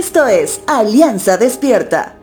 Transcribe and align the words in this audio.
Esto 0.00 0.26
es 0.26 0.64
Alianza 0.66 1.36
Despierta. 1.36 2.16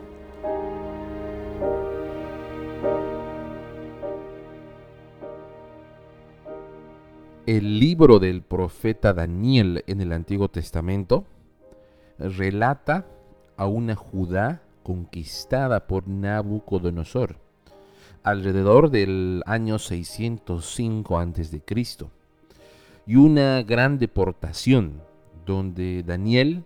El 7.46 7.78
libro 7.78 8.18
del 8.18 8.42
profeta 8.42 9.12
Daniel 9.12 9.84
en 9.86 10.00
el 10.00 10.12
Antiguo 10.12 10.48
Testamento 10.48 11.24
relata 12.18 13.06
a 13.56 13.66
una 13.68 13.94
Judá 13.94 14.60
conquistada 14.82 15.86
por 15.86 16.08
Nabucodonosor 16.08 17.36
alrededor 18.24 18.90
del 18.90 19.44
año 19.46 19.78
605 19.78 21.16
a.C. 21.16 21.62
y 23.06 23.14
una 23.14 23.62
gran 23.62 24.00
deportación 24.00 25.00
donde 25.46 26.02
Daniel, 26.02 26.64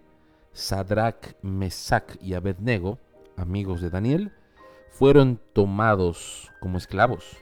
Sadrach, 0.52 1.34
Mesach 1.42 2.16
y 2.20 2.34
Abednego, 2.34 2.98
amigos 3.36 3.80
de 3.80 3.90
Daniel, 3.90 4.32
fueron 4.90 5.40
tomados 5.52 6.50
como 6.60 6.78
esclavos, 6.78 7.36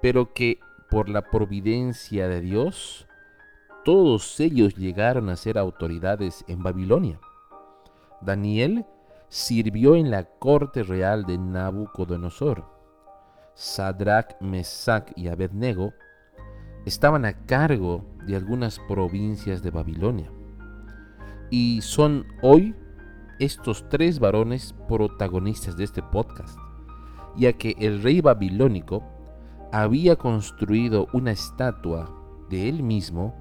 pero 0.00 0.32
que 0.34 0.58
por 0.90 1.08
la 1.08 1.30
providencia 1.30 2.28
de 2.28 2.40
Dios, 2.40 3.06
todos 3.84 4.40
ellos 4.40 4.74
llegaron 4.74 5.28
a 5.28 5.36
ser 5.36 5.58
autoridades 5.58 6.44
en 6.48 6.62
Babilonia. 6.62 7.20
Daniel 8.20 8.84
sirvió 9.28 9.94
en 9.94 10.10
la 10.10 10.24
corte 10.24 10.82
real 10.82 11.24
de 11.24 11.38
Nabucodonosor. 11.38 12.64
Sadrach, 13.54 14.40
Mesach 14.40 15.12
y 15.16 15.28
Abednego 15.28 15.92
estaban 16.84 17.24
a 17.24 17.46
cargo 17.46 18.04
de 18.26 18.36
algunas 18.36 18.78
provincias 18.88 19.62
de 19.62 19.70
Babilonia. 19.70 20.30
Y 21.50 21.80
son 21.82 22.26
hoy 22.42 22.74
estos 23.38 23.88
tres 23.88 24.18
varones 24.18 24.74
protagonistas 24.88 25.76
de 25.76 25.84
este 25.84 26.02
podcast, 26.02 26.58
ya 27.36 27.52
que 27.52 27.76
el 27.78 28.02
rey 28.02 28.20
babilónico 28.20 29.02
había 29.72 30.16
construido 30.16 31.08
una 31.12 31.32
estatua 31.32 32.10
de 32.48 32.68
él 32.68 32.82
mismo 32.82 33.34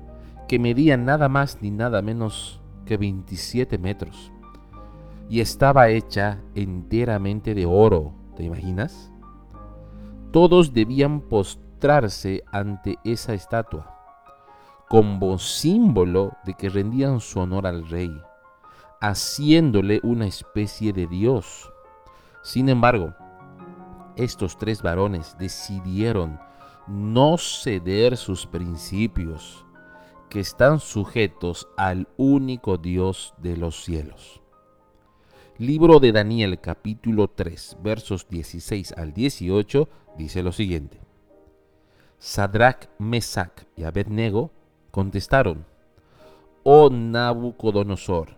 que 0.48 0.60
medía 0.60 0.98
nada 0.98 1.30
más 1.30 1.62
ni 1.62 1.72
nada 1.72 2.02
menos 2.02 2.62
que 2.86 2.98
27 2.98 3.78
metros 3.78 4.32
y 5.30 5.40
estaba 5.40 5.90
hecha 5.90 6.40
enteramente 6.54 7.56
de 7.56 7.66
oro, 7.66 8.14
¿te 8.36 8.44
imaginas? 8.44 9.12
Todos 10.32 10.74
debían 10.74 11.22
postrarse 11.22 12.44
ante 12.52 12.98
esa 13.04 13.34
estatua 13.34 13.96
como 14.88 15.38
símbolo 15.38 16.34
de 16.46 16.54
que 16.54 16.70
rendían 16.70 17.20
su 17.20 17.40
honor 17.40 17.68
al 17.68 17.88
rey, 17.90 18.22
haciéndole 19.02 20.00
una 20.04 20.28
especie 20.28 20.94
de 20.94 21.08
dios. 21.08 21.72
Sin 22.44 22.70
embargo, 22.70 23.14
estos 24.16 24.58
tres 24.58 24.82
varones 24.82 25.36
decidieron 25.38 26.40
no 26.88 27.38
ceder 27.38 28.16
sus 28.18 28.46
principios, 28.46 29.66
que 30.30 30.40
están 30.40 30.80
sujetos 30.80 31.68
al 31.78 32.08
único 32.18 32.78
Dios 32.78 33.34
de 33.38 33.58
los 33.58 33.84
cielos. 33.84 34.42
Libro 35.58 36.00
de 36.00 36.12
Daniel 36.12 36.60
capítulo 36.60 37.30
3 37.30 37.78
versos 37.82 38.28
16 38.28 38.94
al 38.98 39.14
18 39.14 39.88
dice 40.18 40.44
lo 40.44 40.52
siguiente. 40.52 41.00
Sadrach, 42.20 42.90
Mesach 43.00 43.64
y 43.78 43.84
Abednego 43.84 44.52
contestaron, 44.96 45.66
Oh 46.64 46.90
Nabucodonosor, 46.90 48.38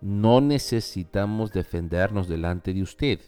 no 0.00 0.40
necesitamos 0.40 1.50
defendernos 1.50 2.28
delante 2.28 2.72
de 2.72 2.80
usted. 2.80 3.18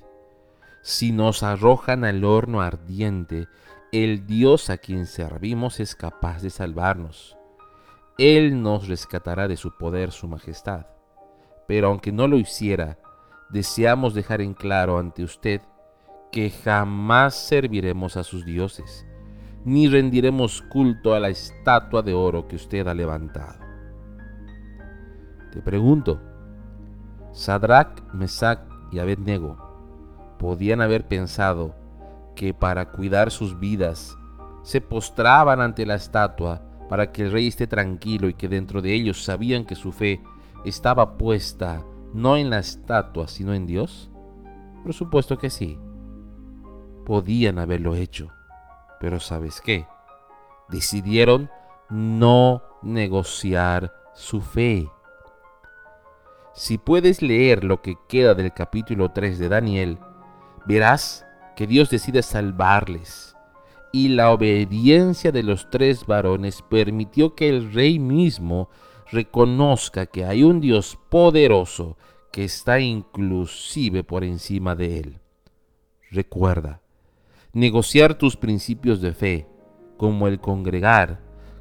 Si 0.80 1.10
nos 1.10 1.42
arrojan 1.42 2.04
al 2.04 2.24
horno 2.24 2.60
ardiente, 2.60 3.48
el 3.90 4.28
Dios 4.28 4.70
a 4.70 4.78
quien 4.78 5.06
servimos 5.06 5.80
es 5.80 5.96
capaz 5.96 6.40
de 6.40 6.50
salvarnos. 6.50 7.36
Él 8.16 8.62
nos 8.62 8.86
rescatará 8.86 9.48
de 9.48 9.56
su 9.56 9.76
poder, 9.76 10.12
su 10.12 10.28
majestad. 10.28 10.86
Pero 11.66 11.88
aunque 11.88 12.12
no 12.12 12.28
lo 12.28 12.38
hiciera, 12.38 12.96
deseamos 13.50 14.14
dejar 14.14 14.40
en 14.40 14.54
claro 14.54 15.00
ante 15.00 15.24
usted 15.24 15.62
que 16.30 16.50
jamás 16.50 17.34
serviremos 17.34 18.16
a 18.16 18.22
sus 18.22 18.44
dioses 18.44 19.04
ni 19.66 19.88
rendiremos 19.88 20.62
culto 20.62 21.12
a 21.12 21.18
la 21.18 21.28
estatua 21.28 22.00
de 22.00 22.14
oro 22.14 22.46
que 22.46 22.54
usted 22.54 22.86
ha 22.86 22.94
levantado. 22.94 23.58
Te 25.52 25.60
pregunto, 25.60 26.20
Sadrach, 27.32 28.00
Mesach 28.14 28.60
y 28.92 29.00
Abednego 29.00 30.36
podían 30.38 30.80
haber 30.80 31.08
pensado 31.08 31.74
que 32.36 32.54
para 32.54 32.92
cuidar 32.92 33.32
sus 33.32 33.58
vidas 33.58 34.16
se 34.62 34.80
postraban 34.80 35.60
ante 35.60 35.84
la 35.84 35.96
estatua 35.96 36.62
para 36.88 37.10
que 37.10 37.22
el 37.22 37.32
rey 37.32 37.48
esté 37.48 37.66
tranquilo 37.66 38.28
y 38.28 38.34
que 38.34 38.48
dentro 38.48 38.82
de 38.82 38.94
ellos 38.94 39.24
sabían 39.24 39.64
que 39.64 39.74
su 39.74 39.90
fe 39.90 40.22
estaba 40.64 41.18
puesta 41.18 41.82
no 42.14 42.36
en 42.36 42.50
la 42.50 42.60
estatua 42.60 43.26
sino 43.26 43.52
en 43.52 43.66
Dios? 43.66 44.10
Por 44.84 44.94
supuesto 44.94 45.38
que 45.38 45.50
sí. 45.50 45.76
Podían 47.04 47.58
haberlo 47.58 47.96
hecho. 47.96 48.35
Pero 49.00 49.20
¿sabes 49.20 49.60
qué? 49.60 49.86
Decidieron 50.68 51.50
no 51.90 52.62
negociar 52.82 53.94
su 54.14 54.40
fe. 54.40 54.88
Si 56.54 56.78
puedes 56.78 57.20
leer 57.20 57.64
lo 57.64 57.82
que 57.82 57.96
queda 58.08 58.34
del 58.34 58.52
capítulo 58.52 59.10
3 59.10 59.38
de 59.38 59.48
Daniel, 59.48 59.98
verás 60.64 61.26
que 61.54 61.66
Dios 61.66 61.90
decide 61.90 62.22
salvarles. 62.22 63.36
Y 63.92 64.08
la 64.08 64.30
obediencia 64.30 65.32
de 65.32 65.42
los 65.42 65.70
tres 65.70 66.06
varones 66.06 66.62
permitió 66.62 67.34
que 67.34 67.48
el 67.48 67.72
rey 67.72 67.98
mismo 67.98 68.68
reconozca 69.10 70.06
que 70.06 70.24
hay 70.24 70.42
un 70.42 70.60
Dios 70.60 70.98
poderoso 71.08 71.96
que 72.32 72.44
está 72.44 72.80
inclusive 72.80 74.04
por 74.04 74.24
encima 74.24 74.74
de 74.74 74.98
él. 74.98 75.20
Recuerda, 76.10 76.80
negociar 77.56 78.12
tus 78.12 78.36
principios 78.36 79.00
de 79.00 79.14
fe, 79.14 79.46
como 79.96 80.28
el 80.28 80.40
congregar, 80.40 81.20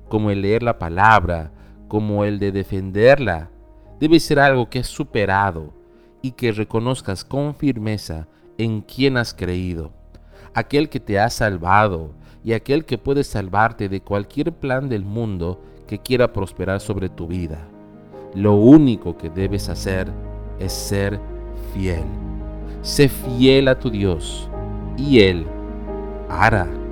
como 0.10 0.30
el 0.30 0.42
leer 0.42 0.62
la 0.62 0.78
palabra, 0.78 1.54
como 1.88 2.26
el 2.26 2.38
de 2.38 2.52
defenderla, 2.52 3.50
debe 3.98 4.20
ser 4.20 4.40
algo 4.40 4.70
que 4.70 4.80
has 4.80 4.88
superado 4.88 5.72
y 6.22 6.32
que 6.32 6.52
reconozcas 6.52 7.24
con 7.24 7.56
firmeza 7.56 8.28
en 8.58 8.82
quien 8.82 9.16
has 9.16 9.34
creído, 9.34 9.94
aquel 10.54 10.90
que 10.90 11.00
te 11.00 11.18
ha 11.18 11.30
salvado 11.30 12.12
y 12.44 12.52
aquel 12.52 12.84
que 12.84 12.98
puede 12.98 13.24
salvarte 13.24 13.88
de 13.88 14.02
cualquier 14.02 14.52
plan 14.52 14.90
del 14.90 15.06
mundo 15.06 15.62
que 15.88 16.00
quiera 16.00 16.34
prosperar 16.34 16.82
sobre 16.82 17.08
tu 17.08 17.26
vida. 17.26 17.70
Lo 18.34 18.56
único 18.56 19.16
que 19.16 19.30
debes 19.30 19.70
hacer 19.70 20.12
es 20.60 20.74
ser 20.74 21.22
fiel. 21.74 22.04
Sé 22.82 23.08
fiel 23.08 23.70
a 23.70 23.80
tu 23.80 23.90
Dios 23.90 24.50
y 24.98 25.22
Él 25.22 25.48
Ara. 26.30 26.85